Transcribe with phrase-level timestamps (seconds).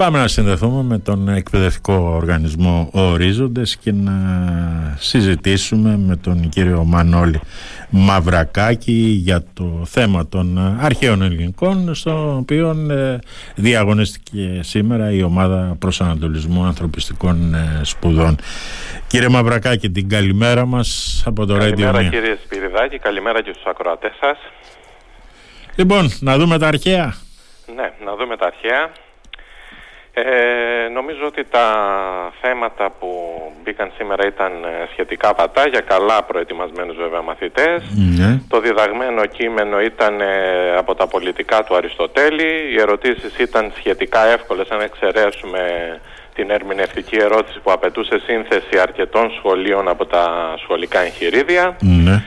[0.00, 4.12] Πάμε να συνδεθούμε με τον εκπαιδευτικό οργανισμό Ορίζοντες και να
[4.98, 7.40] συζητήσουμε με τον κύριο Μανώλη
[7.90, 13.18] Μαυρακάκη για το θέμα των αρχαίων ελληνικών στο οποίο ε,
[13.54, 18.36] διαγωνίστηκε σήμερα η ομάδα προσανατολισμού ανθρωπιστικών ε, σπουδών.
[19.06, 24.12] Κύριε Μαυρακάκη την καλημέρα μας από το Radio Καλημέρα κύριε Σπυριδάκη, καλημέρα και στους ακροατές
[24.20, 24.38] σας.
[25.76, 27.14] Λοιπόν, να δούμε τα αρχαία.
[27.74, 28.90] Ναι, να δούμε τα αρχαία.
[30.12, 31.66] Ε, νομίζω ότι τα
[32.40, 33.08] θέματα που
[33.62, 37.82] μπήκαν σήμερα ήταν ε, σχετικά πατά για καλά προετοιμασμένους βέβαια μαθητές.
[38.16, 38.40] Ναι.
[38.48, 40.26] Το διδαγμένο κείμενο ήταν ε,
[40.76, 42.72] από τα πολιτικά του Αριστοτέλη.
[42.72, 45.60] Οι ερωτήσεις ήταν σχετικά εύκολες αν εξαιρέσουμε
[46.34, 51.76] την ερμηνευτική ερώτηση που απαιτούσε σύνθεση αρκετών σχολείων από τα σχολικά εγχειρίδια.
[51.80, 52.22] Ναι.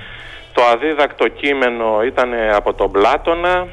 [0.53, 3.67] Το αδίδακτο κείμενο ήταν από τον Πλάτωνα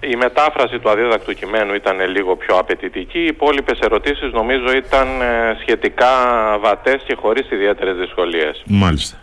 [0.00, 3.18] η μετάφραση του αδίδακτου κειμένου ήταν λίγο πιο απαιτητική.
[3.18, 6.12] Οι υπόλοιπες ερωτήσεις νομίζω ήταν ε, σχετικά
[6.60, 8.62] βατές και χωρίς ιδιαίτερες δυσκολίες.
[8.66, 9.16] Μάλιστα.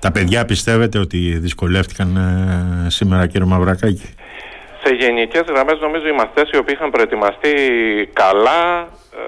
[0.00, 4.14] Τα παιδιά πιστεύετε ότι δυσκολεύτηκαν ε, σήμερα κύριε Μαυρακάκη;
[4.84, 7.52] Σε γενικές γραμμές νομίζω οι μαθητές οι οποίοι είχαν προετοιμαστεί
[8.12, 9.24] καλά ε,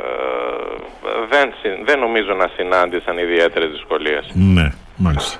[1.30, 1.52] δεν,
[1.84, 4.30] δεν νομίζω να συνάντησαν ιδιαίτερες δυσκολίες.
[4.32, 5.38] Ναι, μάλιστα.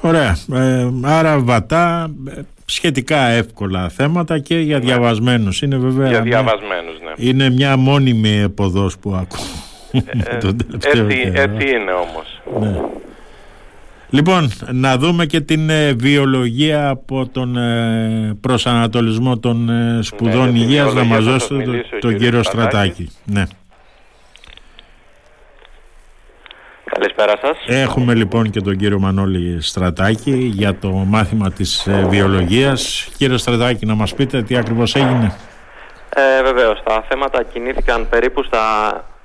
[0.00, 0.36] Ωραία.
[0.54, 2.10] Ε, άρα βατά
[2.64, 4.84] σχετικά εύκολα θέματα και για ναι.
[4.84, 5.62] διαβασμένους.
[5.62, 7.28] Είναι βέβαια για διαβασμένους, ναι.
[7.28, 9.44] Είναι μια μόνιμη εποδός που ακούω.
[9.92, 10.36] Ε,
[10.88, 12.40] έτσι, έτσι είναι όμως.
[12.60, 12.80] Ναι.
[14.14, 20.58] Λοιπόν, να δούμε και την ε, βιολογία από τον ε, προσανατολισμό των ε, σπουδών ναι,
[20.58, 23.10] υγείας να μας δώσετε τον το κύριο Στρατάκη.
[23.24, 23.44] Ναι.
[27.04, 27.58] Καλησπέρα σας.
[27.66, 33.08] Έχουμε λοιπόν και τον κύριο Μανώλη Στρατάκη για το μάθημα της ε, βιολογίας.
[33.16, 35.36] Κύριε Στρατάκη, να μας πείτε τι ακριβώς έγινε.
[36.14, 38.64] Ε, βεβαίως, τα θέματα κινήθηκαν περίπου στα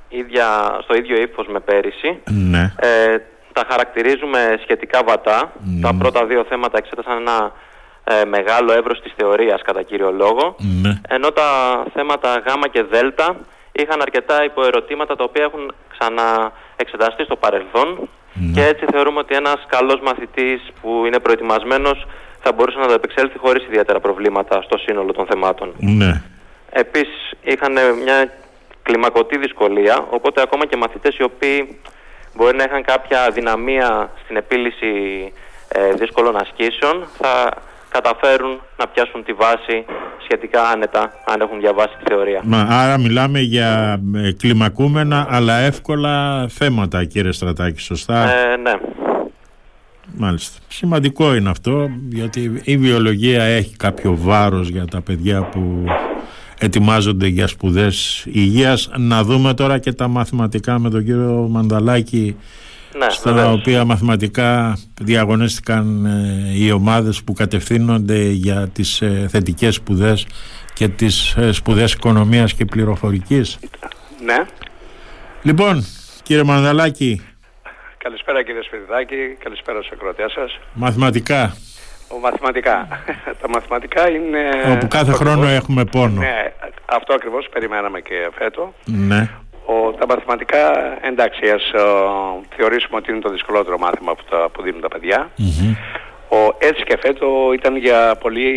[0.09, 0.45] ίδια,
[0.83, 2.19] στο ίδιο ύφος με πέρυσι.
[2.25, 2.73] Ναι.
[2.79, 3.17] Ε,
[3.53, 5.51] τα χαρακτηρίζουμε σχετικά βατά.
[5.63, 5.81] Ναι.
[5.81, 7.51] Τα πρώτα δύο θέματα εξέτασαν ένα
[8.03, 10.55] ε, μεγάλο εύρος της θεωρίας κατά κύριο λόγο.
[10.81, 11.01] Ναι.
[11.09, 11.49] Ενώ τα
[11.93, 12.93] θέματα Γ και Δ
[13.81, 18.51] είχαν αρκετά υποερωτήματα τα οποία έχουν ξανα εξεταστεί στο παρελθόν Ναι.
[18.53, 22.07] και έτσι θεωρούμε ότι ένας καλός μαθητής που είναι προετοιμασμένος
[22.41, 25.73] θα μπορούσε να το επεξέλθει χωρίς ιδιαίτερα προβλήματα στο σύνολο των θεμάτων.
[25.77, 26.21] Ναι.
[26.71, 27.73] Επίσης είχαν
[28.03, 28.31] μια
[28.83, 31.79] κλιμακωτή δυσκολία, οπότε ακόμα και μαθητές οι οποίοι
[32.35, 34.93] μπορεί να είχαν κάποια αδυναμία στην επίλυση
[35.67, 37.51] ε, δύσκολων ασκήσεων θα
[37.89, 39.85] καταφέρουν να πιάσουν τη βάση
[40.23, 42.41] σχετικά άνετα αν έχουν διαβάσει τη θεωρία.
[42.43, 48.73] Μα, άρα μιλάμε για ε, κλιμακούμενα αλλά εύκολα θέματα κύριε Στρατάκη, σωστά; Ε, ναι.
[50.17, 50.59] Μάλιστα.
[50.67, 55.83] Σημαντικό είναι αυτό γιατί η βιολογία έχει κάποιο βάρος για τα παιδιά που
[56.59, 58.89] ετοιμάζονται για σπουδές υγείας.
[58.97, 62.37] Να δούμε τώρα και τα μαθηματικά με τον κύριο Μανταλάκη
[62.97, 63.53] ναι στα βεβαίως.
[63.53, 70.27] οποία μαθηματικά διαγωνίστηκαν ε, οι ομάδες που κατευθύνονται για τις ε, θετικές σπουδές
[70.73, 73.59] και τις ε, σπουδές οικονομίας και πληροφορικής.
[74.25, 74.45] Ναι.
[75.41, 75.85] Λοιπόν,
[76.23, 77.21] κύριε Μανδαλάκη,
[78.03, 80.59] Καλησπέρα κύριε Σπυριδάκη, καλησπέρα στους ακροατές σας.
[80.73, 81.55] μαθηματικά,
[82.07, 82.87] Ο, μαθηματικά.
[83.41, 84.39] Τα μαθηματικά είναι...
[84.71, 86.19] όπου κάθε αυτός χρόνο ακριβώς- έχουμε πόνο.
[86.21, 86.53] Ναι,
[86.85, 88.73] αυτό ακριβώς περιμέναμε και φέτο.
[88.85, 89.29] Ναι,
[89.71, 90.63] Ο, τα μαθηματικά,
[91.07, 91.79] εντάξει, ας ε,
[92.55, 95.29] θεωρήσουμε ότι είναι το δυσκολότερο μάθημα που, τα, που δίνουν τα παιδιά.
[95.35, 95.75] Μμμ.
[96.31, 98.47] Ο, έτσι και φέτο ήταν για πολύ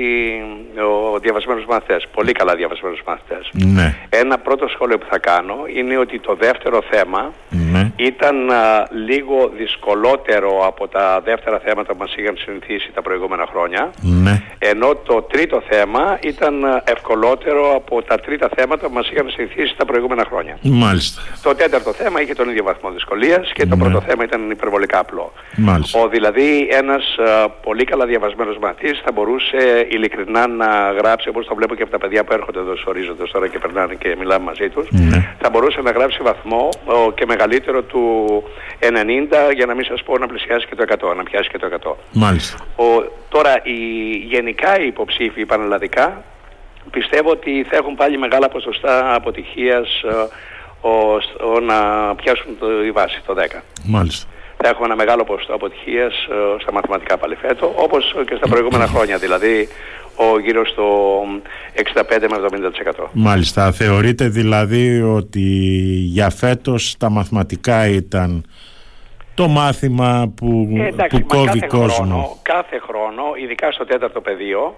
[1.14, 3.50] ο, διαβασμένους μαθητές, πολύ καλά διαβασμένους μαθητές.
[3.52, 7.61] ναι, Ένα πρώτο σχόλιο που θα κάνω είναι ότι το δεύτερο θέμα ναι,
[7.96, 13.90] ήταν α, λίγο δυσκολότερο από τα δεύτερα θέματα που μας είχαν συνηθίσει τα προηγούμενα χρόνια
[14.00, 19.30] ναι, ενώ το τρίτο θέμα ήταν α, ευκολότερο από τα τρίτα θέματα που μας είχαν
[19.30, 20.58] συνηθίσει τα προηγούμενα χρόνια.
[20.62, 23.82] μάλιστα, Το τέταρτο θέμα είχε τον ίδιο βαθμό δυσκολίας και το Ναι.
[23.84, 25.32] πρώτο θέμα ήταν υπερβολικά απλό.
[25.56, 26.00] μάλιστα.
[26.00, 31.54] Ο δηλαδή ένας α, πολύ καλά διαβασμένος μαθητής θα μπορούσε ειλικρινά να γράψει όπως το
[31.54, 34.44] βλέπω και από τα παιδιά που έρχονται εδώ στους ορίζοντες τώρα και περνάνε και μιλάμε
[34.44, 35.34] μαζί τους Ναι.
[35.40, 38.42] θα μπορούσε να γράψει βαθμό ο, και μεγαλύτερο του
[38.80, 41.68] 90 για να μην σας πω να πλησιάσει και το 100, να πιάσει και το
[41.84, 41.94] 100.
[42.12, 42.58] Μάλιστα.
[42.76, 42.84] Ο,
[43.28, 43.76] τώρα οι,
[44.16, 46.24] γενικά οι υποψήφοι πανελλαδικά
[46.90, 50.28] πιστεύω ότι θα έχουν πάλι μεγάλα ποσοστά αποτυχίας ε,
[50.80, 51.14] ο,
[51.54, 51.78] ο, να
[52.14, 54.26] πιάσουν το, η βάση το 10 Μάλιστα.
[54.56, 58.86] θα έχουμε ένα μεγάλο ποσοστό αποτυχίας ε, στα μαθηματικά πάλι φέτο, όπως και στα προηγούμενα
[58.94, 59.68] χρόνια, δηλαδή
[60.16, 60.84] ο γύρω στο
[61.74, 62.36] 65 με
[63.02, 63.04] 70%.
[63.12, 63.72] Μάλιστα.
[63.72, 65.40] Θεωρείτε δηλαδή ότι
[66.04, 68.44] για φέτος τα μαθηματικά ήταν
[69.34, 73.84] το μάθημα που, Ε, εντάξει, που μα κόβει κάθε κόσμο; Χρόνο, κάθε χρόνο, ειδικά στο
[73.84, 74.76] τέταρτο πεδίο,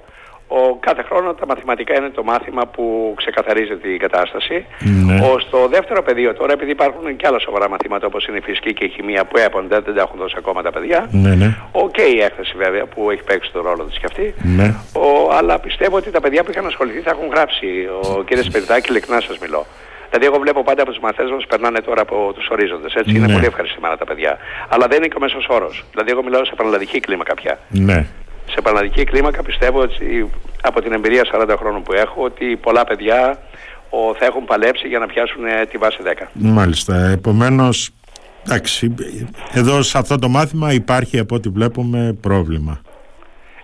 [0.48, 4.66] Ο, κάθε χρόνο τα μαθηματικά είναι το μάθημα που ξεκαθαρίζει την κατάσταση.
[4.80, 5.14] Ναι.
[5.26, 8.72] Ο, στο δεύτερο πεδίο τώρα, επειδή υπάρχουν και άλλα σοβαρά μαθήματα όπως είναι η φυσική
[8.74, 11.08] και η χημεία που έπονται, δεν τα έχουν δώσει ακόμα τα παιδιά.
[11.10, 11.56] Ναι, ναι.
[11.72, 14.34] OK okay, η έκθεση βέβαια που έχει παίξει τον ρόλο της και αυτή.
[14.56, 14.74] Ναι.
[14.92, 17.66] Ο, αλλά πιστεύω ότι τα παιδιά που είχαν ασχοληθεί θα έχουν γράψει.
[18.02, 18.30] Ο κ.
[18.42, 19.66] Σπιρτάκη, ειλικρινά σας μιλώ.
[20.10, 22.94] Δηλαδή, εγώ βλέπω πάντα από τους μαθητές μας περνάνε τώρα από τους ορίζοντες.
[22.94, 23.32] Έτσι είναι Ναι.
[23.32, 24.38] πολύ ευχαριστημένα τα παιδιά.
[24.68, 25.84] Αλλά δεν είναι και ο μέσος όρος.
[25.92, 27.58] Δηλαδή, εγώ μιλάω σε πανελλαδική κλίμακα πια.
[27.68, 28.06] Ναι.
[28.54, 30.30] Σε πανελλαδική κλίμακα πιστεύω ότι
[30.62, 33.38] από την εμπειρία 40 χρόνων που έχω ότι πολλά παιδιά
[33.90, 36.26] ο, θα έχουν παλέψει για να πιάσουν ε, τη βάση 10.
[36.32, 36.96] Μάλιστα.
[36.96, 37.90] Επομένως,
[38.46, 38.94] εντάξει,
[39.52, 42.80] εδώ σε αυτό το μάθημα υπάρχει από ό,τι βλέπουμε πρόβλημα.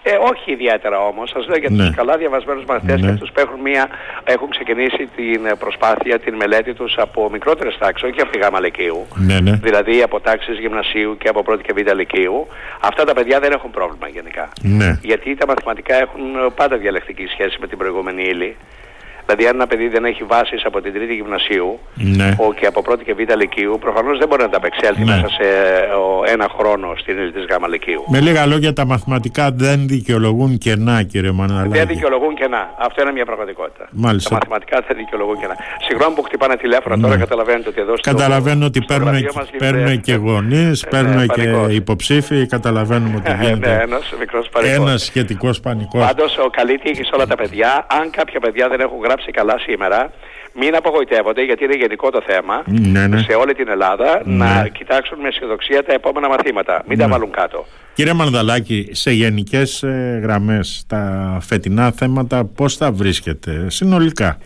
[0.03, 1.31] Ε, όχι ιδιαίτερα όμως.
[1.31, 1.87] Σας λέω για Ναι.
[1.87, 3.07] του καλά διαβασμένους μαθητές Ναι.
[3.07, 3.89] και αυτούς που έχουν, μια,
[4.25, 8.61] έχουν ξεκινήσει την ε, προσπάθεια, την μελέτη τους από μικρότερες τάξεις, όχι από τη γάμα
[8.61, 9.07] λυκείου.
[9.15, 9.53] Ναι, ναι.
[9.63, 12.47] Δηλαδή από τάξεις γυμνασίου και από πρώτη και β' λυκείου.
[12.81, 14.49] Αυτά τα παιδιά δεν έχουν πρόβλημα γενικά.
[14.63, 14.99] Ναι.
[15.03, 18.57] Γιατί τα μαθηματικά έχουν ε, πάντα διαλεκτική σχέση με την προηγούμενη ύλη.
[19.31, 22.35] Δηλαδή, αν ένα παιδί δεν έχει βάσεις από την τρίτη γυμνασίου Ναι.
[22.39, 25.15] ο, και από πρώτη και β' λυκείου, προφανώς δεν μπορεί να τα απεξέλθει Ναι.
[25.15, 28.05] μέσα σε ε, ο, ένα χρόνο στην ύλη της γάμα λυκείου.
[28.09, 31.69] Με λίγα λόγια, τα μαθηματικά δεν δικαιολογούν κενά, κύριε Μαναλάκη.
[31.79, 32.71] Δεν δικαιολογούν κενά.
[32.79, 33.89] Αυτό είναι μια πραγματικότητα.
[33.91, 34.29] Μάλιστα.
[34.31, 35.57] Τα μαθηματικά δεν δικαιολογούν κενά.
[35.87, 37.03] Συγγνώμη που χτυπάνε τηλέφωνα Ναι.
[37.03, 38.11] τώρα, καταλαβαίνετε ότι εδώ στο.
[38.11, 41.75] Καταλαβαίνω ότι στο παίρνουν, γραφείο μας γίνεται- παίρνουν και γονείς, ναι, παίρνουν και πανικός.
[41.75, 42.47] υποψήφοι.
[42.47, 44.77] Καταλαβαίνουμε ότι Ε, ναι, γίνεται ένας μικρός πανικός.
[44.77, 46.05] ένας σχετικός πανικός.
[46.07, 47.87] Πάντως, ο καλή τύχης σε όλα τα παιδιά.
[48.01, 50.13] Αν κάποια παιδιά δεν έχουν γράψει καλά σήμερα,
[50.55, 53.19] μην απογοητεύονται γιατί είναι γενικό το θέμα Ναι, ναι.
[53.19, 54.37] σε όλη την Ελλάδα Ναι.
[54.37, 56.83] να κοιτάξουν με αισιοδοξία τα επόμενα μαθήματα.
[56.87, 57.13] Μην τα Ναι.
[57.13, 57.67] βάλουν κάτω.
[57.95, 64.39] Κύριε Μανδαλάκη, σε γενικές ε, γραμμές τα φετινά θέματα πώς τα βρίσκετε συνολικά;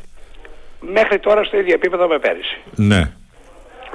[0.93, 2.56] Μέχρι τώρα στο ίδιο επίπεδο με πέρυσι.
[2.75, 3.11] Ναι.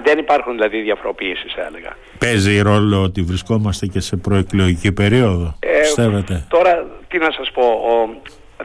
[0.04, 1.90] Δεν υπάρχουν δηλαδή διαφοροποιήσεις θα έλεγα.
[2.18, 7.62] Παίζει ρόλο ότι βρισκόμαστε και σε προεκλογική περίοδο, Ε, πιστεύετε; Τώρα, τι να σας πω,
[7.64, 8.10] ο,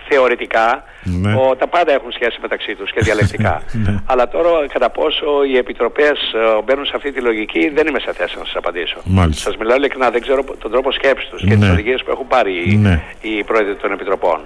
[0.09, 1.35] θεωρητικά Ναι.
[1.35, 3.63] ο, τα πάντα έχουν σχέση μεταξύ τους και διαλεκτικά.
[3.85, 3.95] Ναι.
[4.07, 8.13] Αλλά τώρα κατά πόσο οι επιτροπές ε, μπαίνουν σε αυτή τη λογική δεν είμαι σε
[8.13, 8.97] θέση να σας απαντήσω.
[9.05, 9.43] Μάλιστα.
[9.51, 11.57] Σας μιλάω ειλικρινά, δεν ξέρω τον τρόπο σκέψης τους και Ναι.
[11.57, 13.03] τις οδηγίες που έχουν πάρει οι, Ναι.
[13.21, 14.41] οι πρόεδροι των επιτροπών.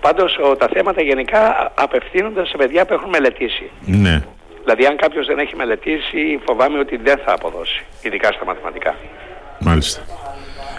[0.00, 3.70] Πάντως ο, τα θέματα γενικά α- απευθύνονται σε παιδιά που έχουν μελετήσει.
[3.84, 4.22] Ναι.
[4.62, 8.94] Δηλαδή αν κάποιος δεν έχει μελετήσει φοβάμαι ότι δεν θα αποδώσει, ειδικά στα μαθηματικά.
[9.58, 10.02] Μάλιστα.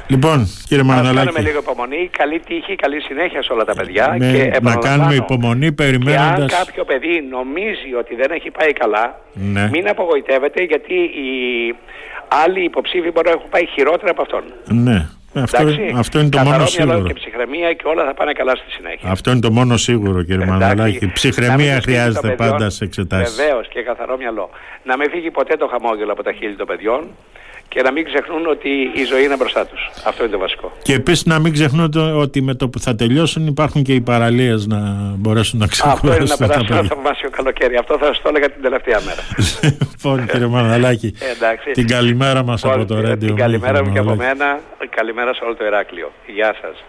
[0.08, 0.38] Λοιπόν,
[0.68, 4.16] κύριε Ας κάνουμε Μανδαλάκη, λίγο υπομονή, καλή τύχη, καλή συνέχεια σε όλα τα παιδιά.
[4.20, 6.52] με- και να επαναλαμβάνω, κάνουμε υπομονή Και αν περιμένοντας...
[6.60, 9.70] κάποιο παιδί νομίζει ότι δεν έχει πάει καλά, Ναι.
[9.74, 11.30] μην απογοητεύεται γιατί οι
[12.44, 14.44] άλλοι υποψήφοι μπορεί να έχουν πάει χειρότερα από αυτόν.
[14.88, 15.08] Ναι.
[15.44, 17.08] Αυτό, Εντάξει, αυτό είναι το καθαρό μόνο μυαλό σίγουρο.
[17.08, 19.10] και ψυχραιμία και όλα θα πάνε καλά στη συνέχεια.
[19.12, 20.94] Αυτό είναι το μόνο σίγουρο, κύριε Εντάξει, Μανδαλάκη.
[20.94, 22.52] να μην Ψυχραιμία τους φύγει χρειάζεται των παιδιών.
[22.52, 23.36] πάντα σε εξετάσεις.
[23.36, 24.50] Βεβαίως και καθαρό μυαλό.
[24.84, 27.02] Να μην φύγει ποτέ το χαμόγελο από τα χείλη των παιδιών
[27.70, 29.90] και να μην ξεχνούν ότι η ζωή είναι μπροστά τους.
[30.06, 30.72] Αυτό είναι το βασικό.
[30.82, 34.66] Και επίσης να μην ξεχνούν ότι με το που θα τελειώσουν υπάρχουν και οι παραλίες
[34.68, 34.78] να
[35.18, 35.78] μπορέσουν να Αυτό
[36.08, 36.96] είναι να ξεκουράσουν τα περάσουν ένα παιδιά.
[36.96, 37.76] θαυμάσιο καλοκαίρι.
[37.78, 39.22] Αυτό θα σας το έλεγα την τελευταία μέρα.
[39.92, 41.72] Λοιπόν, κύριε Μαναλάκη, Ε, εντάξει.
[41.72, 44.38] την καλημέρα μας από το Λοιπόν, Radio Την καλημέρα μου και από Μαναλάκη.
[44.40, 44.60] μένα.
[44.90, 46.12] Καλημέρα σε όλο το Ηράκλειο.
[46.36, 46.84] Γεια σας.